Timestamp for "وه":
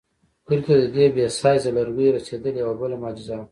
3.39-3.45